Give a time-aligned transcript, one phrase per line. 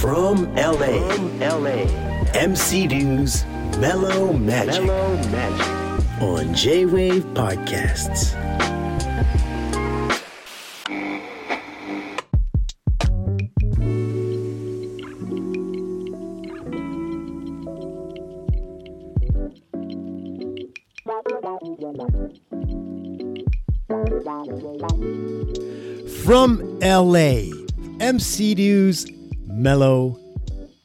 [0.00, 1.84] From LA, From LA,
[2.32, 3.44] MC Dew's
[3.78, 6.22] Mellow Magic, Mellow Magic.
[6.22, 8.34] on J Wave Podcasts.
[26.24, 27.50] From LA,
[28.00, 29.06] MC Dew's
[29.46, 30.18] Mellow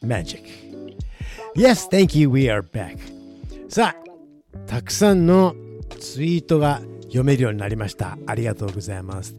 [0.01, 0.43] Magic.
[1.55, 2.29] Yes, thank you.
[2.29, 2.97] We are back.
[3.69, 5.55] さあ、たくさんの
[5.99, 8.17] ツイートが読めるようになりました。
[8.27, 9.35] ありがとうございます。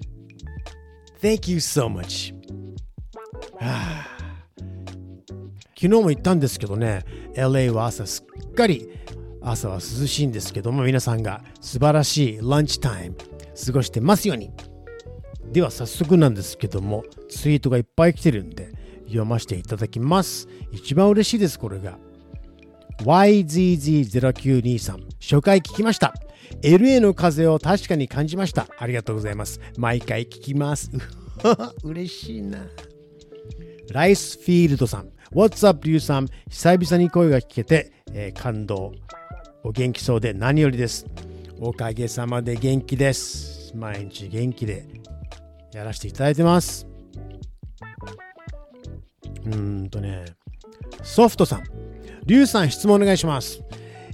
[1.21, 2.35] Thank you so much.
[3.59, 4.07] は あ
[5.75, 7.05] 昨日も言ったんですけどね、
[7.35, 8.89] LA は朝すっかり
[9.41, 13.17] 朝は涼しいんですけども、皆さんが素晴らしいランチタイム
[13.67, 14.51] 過ごしてますように。
[15.53, 18.71] では早速なんですけども、ツイートがいっぱい来てるんで、
[19.07, 20.49] 読ませていただきます。
[20.73, 21.99] 一番嬉しいです、これが。
[23.05, 26.15] YZZ0923 初回聞きました。
[26.63, 28.67] LA の風を確かに感じました。
[28.79, 29.61] ありがとうございます。
[29.77, 30.91] 毎回聞きます。
[31.85, 32.67] 嬉しいな。
[33.93, 35.11] ライスフィールドさん。
[35.33, 36.29] What's up リュウさん。
[36.49, 38.93] 久々に声が聞けて、えー感動。
[39.65, 41.07] お元気そうで何よりです。
[41.61, 43.73] おかげさまで元気です。
[43.77, 44.87] 毎日元気で。
[45.73, 46.87] やらせていただいてます
[49.45, 50.25] うーんとね
[51.03, 51.65] ソフトさん
[52.25, 53.65] リュウさん質問お願いします。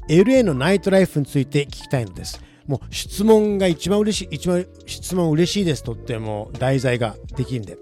[0.09, 2.43] LA のナイトライフについて聞きたいのです。
[2.67, 5.83] もう質問が一番嬉しい、一番質問嬉しいです。
[5.83, 7.77] とっても題材ができるんで。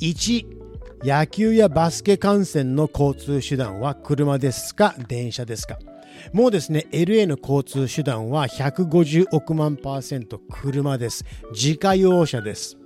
[0.00, 0.44] 1、
[1.02, 4.94] 野球やバスケ観戦の交通手段は車ですか？
[5.08, 5.76] 電車ですか？
[6.32, 11.24] もうですね、LA の交通手段は150億万パーセント車です。
[11.50, 12.77] 自家用車です。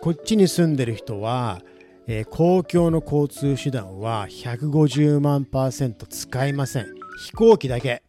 [0.00, 1.62] こっちに住んでる人は、
[2.06, 6.86] えー公共の交通手段は150万パーセント使いません。
[7.24, 8.02] 飛行機だけ。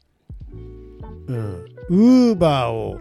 [1.27, 1.65] うん。
[1.89, 2.99] ウーバーを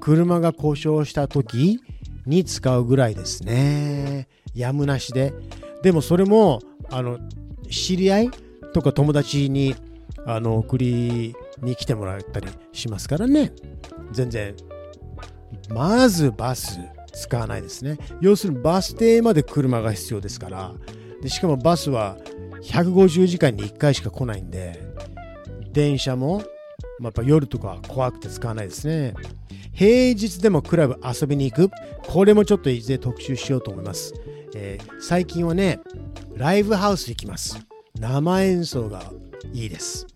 [0.00, 1.80] 車が故障した時
[2.26, 4.28] に使うぐらいですね。
[4.54, 5.34] やむなしで。
[5.82, 6.60] でもそれも、
[6.90, 7.18] あの、
[7.70, 8.30] 知り合い
[8.72, 9.74] とか友達に
[10.24, 13.52] あの送りに来てもらったりしますからね。
[14.12, 14.54] 全然
[15.68, 16.78] まずバス
[17.16, 17.98] 使わないですね。
[18.20, 20.72] 要するにバス停まで車が必要ですから。
[21.22, 22.18] でしかもバスは
[22.62, 24.86] 150時間に1回しか来ないんで、
[25.72, 26.44] 電車も、まあ、
[27.04, 29.14] やっぱ夜とか怖くて使わないですね。
[29.72, 31.70] 平日でもクラブ遊びに行く。
[32.06, 34.14] これもちょっといずれ特集しようと思います。
[34.54, 35.80] えー最近はね、
[36.36, 37.58] ライブハウス行きます。
[37.98, 39.12] 生演奏が
[39.52, 40.06] いいです。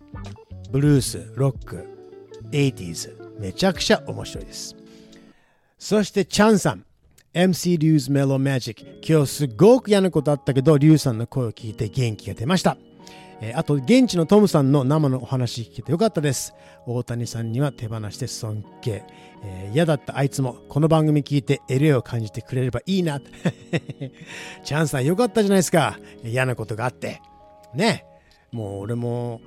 [0.71, 1.87] ブルース、ロック、
[2.51, 4.75] 80s、めちゃくちゃ面白いです。
[5.79, 6.85] そしてチャンさん。
[7.33, 8.99] MC リュウズメロマジック。
[9.07, 12.75] 今日すごく嫌なことあったけど、リュウさんの声を聞いて元気が出ました。
[13.39, 16.53] えーあと、現地のトムさんの生のお話聞けてよかったです。
[16.85, 19.05] 大谷さんには手放して尊敬。
[19.45, 23.21] えー嫌だったあいつもこの番組聞いて LA を感じてくれればいいな。
[24.65, 25.97] チャンさんよかったじゃないですか。
[26.25, 27.21] 嫌なことがあって。
[27.73, 28.03] ね。
[28.51, 29.39] もう俺も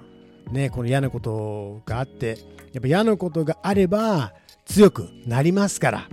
[0.50, 2.38] ね、この嫌なことがあって、
[2.72, 4.32] やっぱ嫌なことがあれば
[4.64, 6.08] 強くなりますから。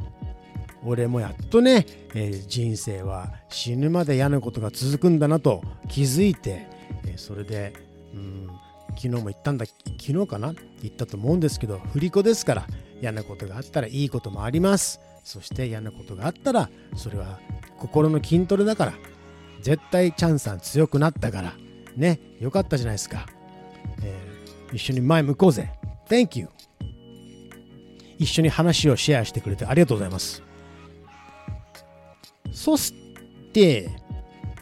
[0.84, 6.68] 俺もやっとね、えー人生は死ぬまで嫌なことが続くんだなと気づいて、
[7.06, 7.74] えーそれで、
[8.14, 8.48] うん、
[8.90, 10.54] 昨日も言ったんだ昨日かな？
[10.82, 12.68] 言ったと思うんですけど振り子ですから
[13.02, 15.00] 嫌なことがあったらいいこともあります。
[15.24, 17.40] そして嫌なことがあったらそれは
[17.78, 18.94] 心の筋トレだから
[19.62, 21.54] 絶対チャンさん強くなったから
[21.96, 23.28] ねよかったじゃないですか、
[24.04, 25.74] えー一緒に前向こうぜ。
[26.08, 26.48] Thank you
[28.18, 30.42] 一緒に話をシェアしてくれてありがとうございます。
[32.62, 32.94] そし
[33.54, 33.90] て、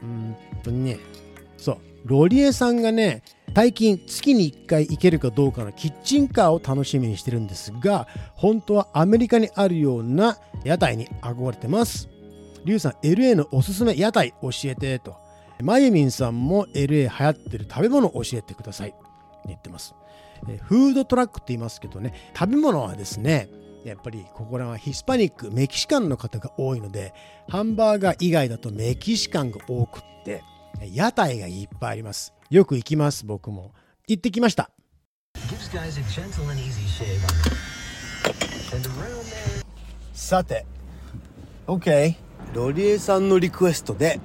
[0.02, 1.00] うんとね、
[1.58, 3.24] そう、ロリエさんがね、
[3.54, 12.08] 最近月に1回行けるかどうかのキッチンカーを楽しみにしてるんですが、本当はアメリカにあるような屋台に憧れてます。
[12.64, 15.18] リュウさん、LA のおすすめ屋台教えてと。
[15.62, 18.96] まゆみんさんも LA 流行ってる食べ物教えてください。
[19.46, 19.94] 言ってます。
[20.64, 23.50] フードトラックって言いますけどね、食べ物はですね、
[23.86, 27.14] やっぱりここらはヒスパニック、メキシカンの方が多いので、
[27.48, 30.44] ハンバーガー以外だとメキシカンが多くって、
[30.92, 32.34] 屋台がいっぱいあります。
[32.50, 33.72] よく行きます、僕も。
[34.08, 34.70] 行ってきました。
[40.14, 40.66] さて、
[41.68, 42.16] OK。
[42.54, 44.20] ロリエさんのリクエストで、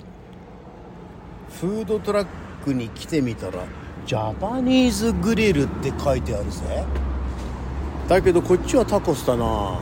[1.60, 2.26] フードトラッ
[2.64, 3.64] クに来てみたら、
[4.06, 6.84] ジャパニーズグリルって書いてあるぜ。
[8.08, 9.78] だけどこっちはタコスだな。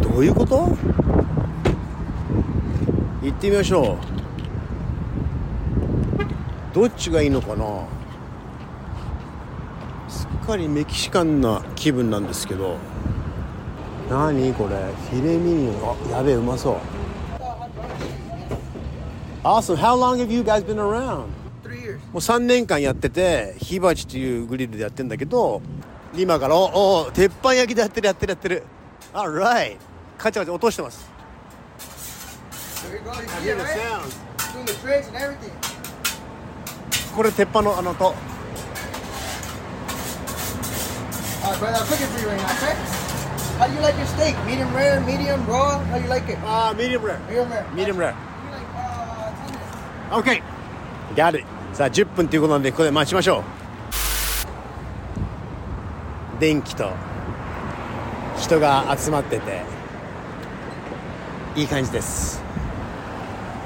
[0.00, 0.76] どういうこと？
[3.22, 3.98] 行ってみましょう。
[6.74, 7.64] どっちがいいのかな？
[10.08, 12.76] すっかりメキシカンな気分なんですけど。
[14.10, 14.76] 何これ？
[15.10, 15.70] フィレミニオ。
[15.72, 15.76] ン
[16.12, 16.76] あやべえうまそう。
[19.42, 19.76] Awesome.
[19.76, 21.28] How long have you guys been around?
[21.64, 21.98] Three years.
[22.12, 25.62] もう3年間やってて火鉢というグリルでやってんだけど
[26.16, 26.56] 今から。
[26.56, 28.62] おお鉄板焼きでやってるやってるやってる。
[29.12, 29.60] あっら
[30.18, 31.10] カチャカチャ落としてます。
[37.14, 38.14] これ鉄板のあの音。
[51.72, 53.63] さあ10分ということなんでここで待ちましょう。
[56.40, 56.90] 電気と
[58.38, 59.62] 人が集まってて
[61.56, 62.42] いい感じです。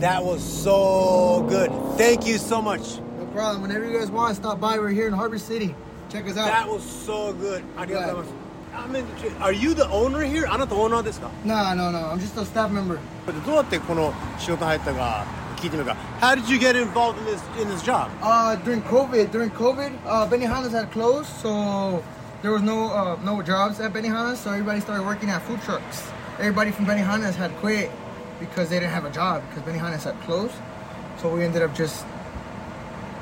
[0.00, 3.62] That was so good Thank you so much No problem.
[3.62, 4.78] Whenever you guys want, stop by.
[4.78, 5.74] We're here in Harbor City.
[6.10, 6.68] Check us That out.
[6.68, 8.42] was so good ありがとうございます
[8.74, 9.04] I mean,
[9.40, 10.50] Are you the owner here?
[10.52, 11.98] あなたオーナーですか No, no, no.
[12.10, 12.98] I'm just a staff member.
[13.46, 15.24] どうやってこの仕事入ったか
[15.56, 18.08] 聞いてみようか How did you get involved in this, in this job?
[18.22, 22.02] Uh, during COVID, during COVID, uh, Benihana's had closed, so
[22.42, 26.10] there was no uh, no jobs at Benihana's, so everybody started working at food trucks.
[26.38, 27.90] Everybody from Benihana's had quit
[28.40, 30.54] because they didn't have a job because Benihana's had closed.
[31.18, 32.04] So we ended up just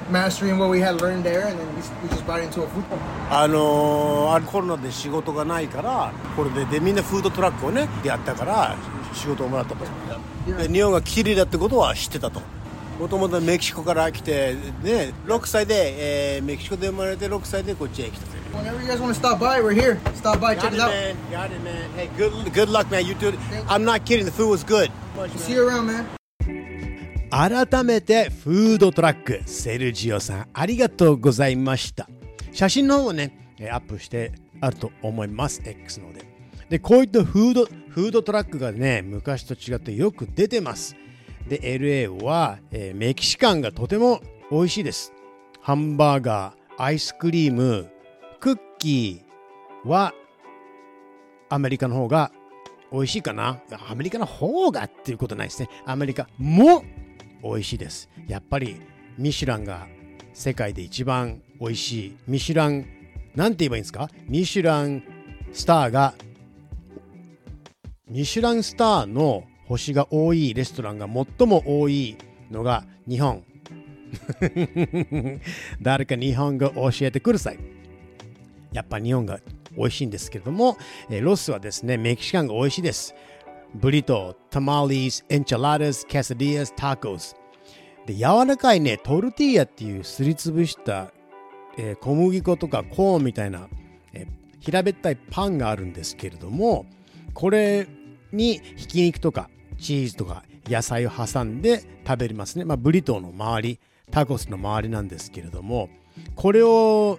[0.08, 2.68] mastering what we had learned there, and then we, we just brought it into a
[2.68, 3.00] food truck.
[3.30, 8.76] あのー、あコロナで仕事がないからこれででみんなフードトラックをねやったから
[9.12, 9.84] 仕事をもらったと
[10.56, 12.40] で日本が綺麗だってことは知ってたと
[13.00, 19.96] もともとメキシコから来てね6歳で、えーメキシコで生まれて6歳でこっちへ来たという Whenever you guys want to stop by, we're here.
[20.16, 20.90] Stop by, check Got us it, out.
[20.90, 21.16] man.
[21.30, 21.90] Got it, man.
[21.96, 23.06] Hey, good, good luck, man.
[23.06, 23.38] You do it.
[23.68, 24.26] I'm not kidding.
[24.26, 24.90] The food was good.
[25.36, 26.06] See you around, man.
[27.30, 32.08] 改めてフードトラックセルジオさんありがとうございました
[32.52, 36.24] 写真の方をねえーアップしてあると思います X ので
[36.68, 40.96] でこういったフードフードトラックがね昔と違ってよく出てます
[41.48, 44.20] で LA は、えーメキシカンがとても
[44.50, 45.12] 美味しいです。
[45.60, 47.90] ハンバーガーアイスクリーム
[48.40, 50.14] クッキーは
[51.48, 52.30] アメリカの方が
[52.92, 53.60] 美味しいかな。
[53.88, 55.68] アメリカの方がっていうことないですね。
[55.84, 56.84] アメリカも
[57.42, 58.08] 美味しいです。
[58.26, 58.80] やっぱり
[59.18, 59.86] ミシュランが
[60.32, 62.16] 世界で一番美味しい。
[62.26, 62.86] ミシュラン
[63.34, 64.08] なんて言えばいいんですか？
[64.26, 65.02] ミシュラン
[65.52, 66.14] スターが
[68.08, 72.16] ミシュランスターの星が多いレストランが最も多い
[72.50, 73.44] のが日本
[75.80, 77.58] 誰か日本語教えてください
[78.72, 79.38] やっぱ日本が
[79.76, 80.76] 美味しいんですけれども、
[81.08, 83.14] えロスはですね、メキシカンが美味しいです。
[83.74, 87.36] ブリトー、 tamale、 enchiladas、 quesadillas、タコス。
[88.06, 91.12] で、柔らかいね、トルティーヤっていうすりつぶした、
[91.78, 93.68] え小麦粉とかコーンみたいな、
[94.12, 94.26] え
[94.58, 96.86] 平べったいパンがあるんですけれども、
[97.32, 97.86] これ
[98.32, 102.64] にひき肉とかチーズとか野菜を挟んで食べれますね。
[102.64, 105.88] まあ、ブリトーの周り、タコスの周りなんですけれども、
[106.34, 107.18] これを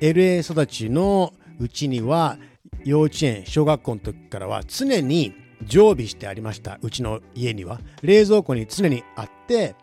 [0.00, 2.38] LA 育ちのうちには
[2.84, 9.76] 幼稚園小学校の時からは常に常備してありましたうちの家には冷蔵庫に常にあって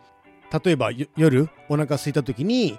[0.64, 2.78] 例えば夜お腹空いた時に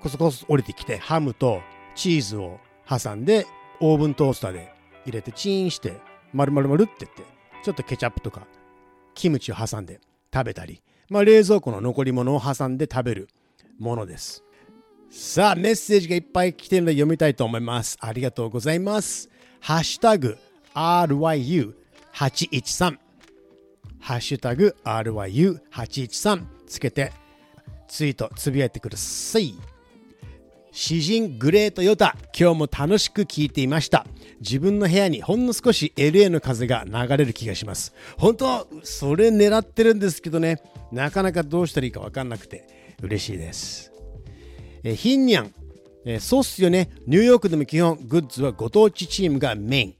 [0.00, 1.60] コソコソ降りてきてハムと
[1.94, 3.46] チーズを挟んで
[3.80, 4.72] オーブントースターで
[5.04, 5.98] 入れてチンして
[6.32, 7.22] 丸々丸って言って
[7.62, 8.46] ちょっとケチャップとか
[9.20, 10.00] キムチを挟んで
[10.32, 13.28] 食べたり、まあ、冷蔵庫の残り物を挟んで食べる
[13.78, 14.42] ものです
[15.10, 17.98] さあ、メッセージがいっぱい来てるので読みたいと思います。
[18.00, 19.28] ありがとうございます。
[19.58, 20.38] ハッシュタグ
[20.72, 22.96] RYU813
[23.98, 27.12] ハッシュタグ RYU813 つけて
[27.88, 29.56] ツイートつぶやいてください。
[30.72, 34.06] 詩人グレートヨタ今日も楽しく聞いていました。
[34.40, 37.92] 自分の部屋にほんの少し LA の風が流れる気がします。
[38.16, 40.62] 本当それ狙ってるんですけどね。
[40.92, 42.94] なかなかどうしたらいいか分かんなくて。
[43.02, 43.92] 嬉しいです。
[44.82, 45.54] えヒンニャン、
[46.04, 46.90] えそうっすよね。
[47.06, 49.94] ニューヨークでも基本、グッズはご当地チームがメイン。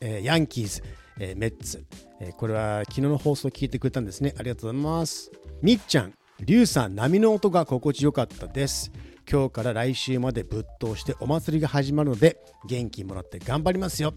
[0.00, 0.82] えヤンキーズ、
[1.18, 1.84] えメッツ、
[2.20, 4.34] えこれは昨日の放送を聞いてくれたんですね。
[4.38, 5.30] ありがとうございます。
[5.62, 8.92] みっちゃん、リュウさん波の音が心地よかったです。
[9.30, 14.14] 今日から来週までぶっ通してお祭りが始まるので元気もらって頑張りますよ。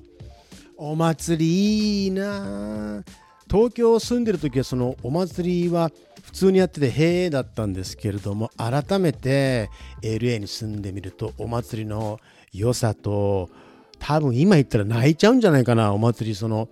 [0.78, 3.04] お祭りいいな。
[3.50, 5.92] 東京住んでる時はそのお祭りは
[6.24, 9.72] 普通にやっててへえだったんですけれども改めて
[10.04, 12.20] LA に住んでみるとお祭りの
[12.54, 13.50] 良さと
[13.98, 15.94] 多分今言ったら泣いちゃうんじゃないかな。
[15.94, 16.70] お祭りその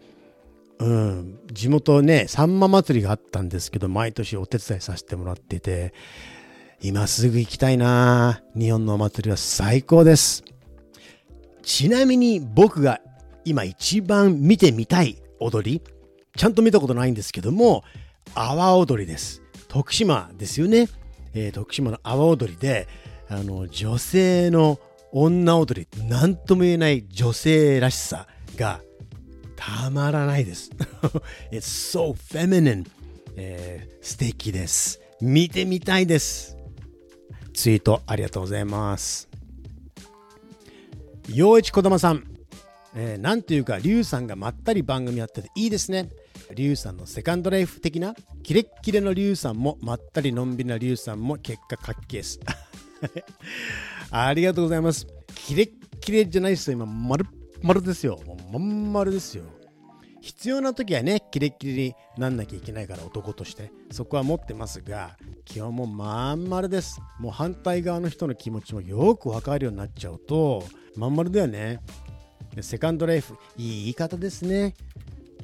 [0.79, 5.93] うん地元ねさんま祭りがあったんですけど毎年お手伝いさせてもらってて
[6.81, 10.43] 今すぐ行きたいな日本のお祭りは最高です
[11.63, 13.01] ちなみに僕が
[13.45, 15.81] 今一番見てみたい踊り
[16.35, 17.83] ちゃんと見たことないんですけども
[18.35, 20.87] 阿波踊りです徳島ですよね、
[21.33, 22.87] えー徳島の阿波踊りで
[23.29, 24.79] あの女性の
[25.11, 28.81] 女踊り何とも言えない女性らしさが
[29.55, 30.69] たまらないです。
[31.51, 31.61] It's
[31.97, 32.85] so feminine、
[33.35, 35.01] えー素敵です。
[35.19, 36.56] 見てみたいです。
[37.57, 39.27] ツイートありがとうございます。
[41.27, 42.23] 陽一こだまさん、
[42.95, 46.07] えーなんていうか、リュウさんがまったり番組やってていいですね。
[46.53, 52.39] リュウさんのセカンドライフ的な、キレッキレのリュウさんも、まったりのんびりなリュウさんも結果かっけです。
[54.11, 55.07] ありがとうございます。
[55.33, 56.77] キレッキレじゃないですよ。
[56.77, 57.25] 今、丸っ
[57.63, 58.19] 丸ですよ。
[58.27, 59.45] もうまん丸ですよ。
[60.27, 65.15] 必要な時はね、キレッキレになんなきゃいけないから男として、そこは持ってますが、
[65.45, 66.99] 基本もまん丸です。
[67.21, 70.65] もう反対側の人の気持ちもよくわかるようになっちゃうと、
[70.97, 71.79] まん丸だよね。
[72.59, 74.75] セカンドライフ、いい言い方ですね。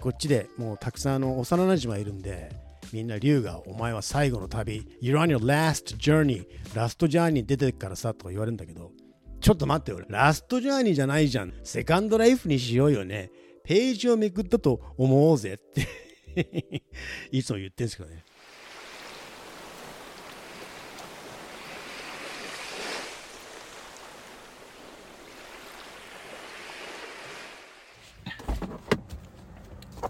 [0.02, 2.52] こっちでもうたくさんあの幼馴染がいるんで、
[2.92, 8.92] みんな龍がお前は最後の旅、You're on your last journey、ラストジャーニー出てるからさとか言われるんだけど、
[9.40, 11.54] ちょっと待ってよ、ラストジャーニーじゃないじゃん。
[11.64, 13.32] セカンドライフにしようよね。
[13.64, 15.88] ページをめくったと思おうぜって
[17.32, 18.24] いつも言ってるんですけどね。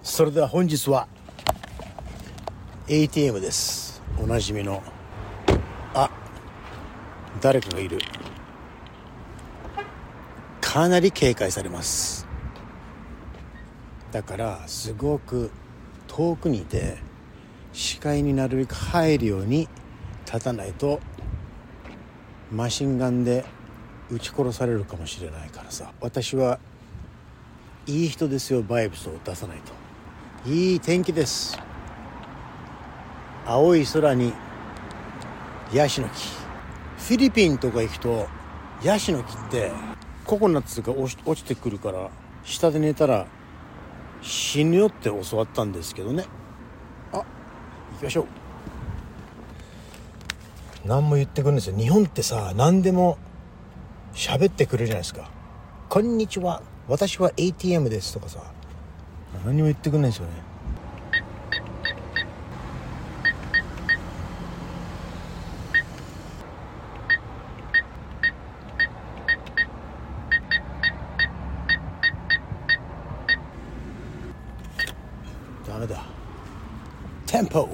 [0.01, 1.07] それでは本日は
[2.87, 4.01] ATM です。
[4.19, 4.83] おなじみの。
[5.93, 6.09] あ、
[7.41, 7.99] 誰かがいる。
[10.59, 12.22] かなり警戒されます。
[14.13, 15.49] だからすごく
[16.07, 16.97] 遠くにいて
[17.73, 19.67] 視界になるべく入るように
[20.27, 20.99] 立たないと
[22.51, 23.43] マシンガンで
[24.11, 25.91] 撃ち殺されるかもしれないからさ。
[25.99, 26.59] 私は
[27.87, 29.73] いい人ですよバイブスを出さないと。
[30.47, 31.59] いい天気です。
[33.47, 34.31] 青い空に
[35.73, 36.13] ヤシの木。
[36.99, 38.27] フィリピンとか行くと
[38.83, 39.71] ヤシの木って
[40.23, 42.11] ココナッツが落ちてくるから
[42.43, 43.25] 下で寝たら
[44.23, 46.25] 死ぬよって教わったんですけどね。
[47.11, 47.25] あ行
[47.99, 48.25] きましょう。
[50.85, 51.77] 何も言ってくるんですよ。
[51.77, 53.19] 日本ってさ何でも
[54.13, 55.29] 喋ってくれるじゃないですか
[55.89, 56.63] 「こんにちは。
[56.87, 58.53] 私は ATM です」とかさ。
[59.45, 60.33] 何も言ってくんないんですよね
[75.67, 76.05] ダメだ
[77.25, 77.69] テンポ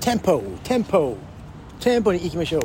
[0.00, 1.16] テンポテンポ
[1.78, 2.62] テンポに行きましょう。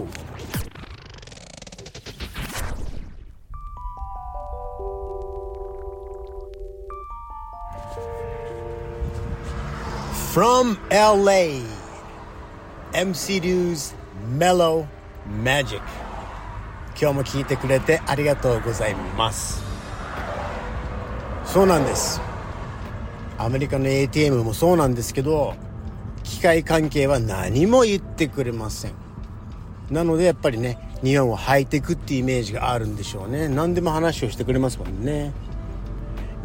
[10.33, 11.63] From LA
[12.91, 13.95] MC Dew's
[14.37, 14.85] Mellow
[15.43, 15.81] Magic.
[16.99, 19.61] 今日も聞いてくれてありがとうございます。
[21.45, 22.34] そうなんです。
[23.37, 25.55] アメリカの ATM もそうなんですけど
[26.23, 28.93] 機械関係は何も言ってくれません。
[29.91, 33.47] なのでやっぱりね日本はハイテクっていうイメージがあるんでしょうね。
[33.47, 35.33] 何でも話をしてくれますもんね。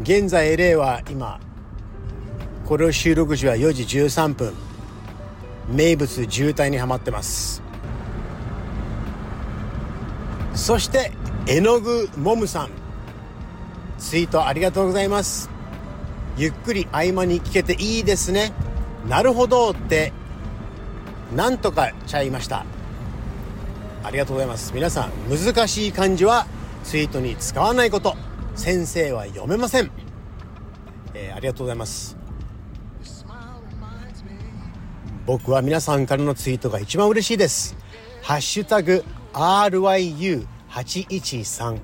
[0.01, 1.39] 現在 LA は今
[2.65, 4.53] これを収録時は4時13分。
[5.69, 7.61] 名物渋滞にはまってます。
[10.53, 11.11] そして
[11.47, 12.69] 絵の具もむさん。
[13.97, 15.49] ツイートありがとうございます。
[16.41, 18.51] ゆっくり合間に聞けていいですね。
[19.07, 20.11] なるほどって
[21.35, 22.65] なんとかちゃいました。
[24.03, 24.73] ありがとうございます。
[24.73, 26.47] 皆さん難しい漢字は
[26.83, 28.15] ツイートに使わないこと。
[28.55, 29.91] 先生は読めません、
[31.13, 32.17] えーありがとうございます。
[35.27, 37.75] 僕は皆さんからのツイートが一番嬉しいです。
[38.23, 41.79] ハッシュタグ RYU813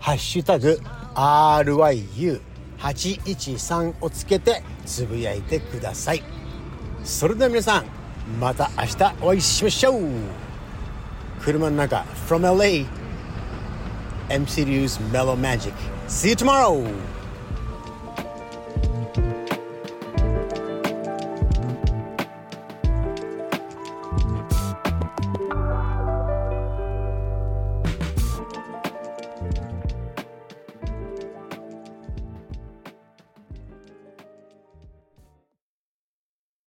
[0.00, 0.80] ハッシュタグ
[1.14, 2.51] RYU813
[2.82, 6.22] 813をつけてつぶやいてください
[7.04, 7.86] それでは皆さん
[8.40, 10.02] また明日お会いしましょう
[11.40, 12.86] 車の中 From LA
[14.28, 15.72] MC News Mellow Magic
[16.08, 16.84] See you tomorrow